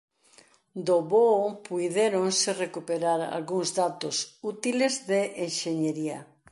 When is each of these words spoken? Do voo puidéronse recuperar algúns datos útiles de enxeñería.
Do 0.85 0.95
voo 1.11 1.45
puidéronse 1.67 2.49
recuperar 2.63 3.19
algúns 3.37 3.69
datos 3.81 4.15
útiles 4.51 4.93
de 5.09 5.21
enxeñería. 5.45 6.19